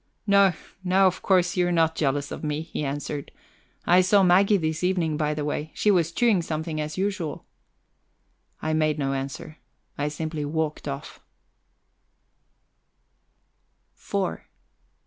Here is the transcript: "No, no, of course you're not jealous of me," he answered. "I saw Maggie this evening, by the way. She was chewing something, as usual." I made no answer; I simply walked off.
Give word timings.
"No, 0.25 0.53
no, 0.83 1.05
of 1.05 1.21
course 1.21 1.55
you're 1.55 1.71
not 1.71 1.93
jealous 1.93 2.31
of 2.31 2.43
me," 2.43 2.61
he 2.63 2.83
answered. 2.83 3.31
"I 3.85 4.01
saw 4.01 4.23
Maggie 4.23 4.57
this 4.57 4.83
evening, 4.83 5.15
by 5.15 5.35
the 5.35 5.45
way. 5.45 5.69
She 5.75 5.91
was 5.91 6.11
chewing 6.11 6.41
something, 6.41 6.81
as 6.81 6.97
usual." 6.97 7.45
I 8.63 8.73
made 8.73 8.97
no 8.97 9.13
answer; 9.13 9.57
I 9.99 10.07
simply 10.07 10.43
walked 10.43 10.87
off. 10.87 11.19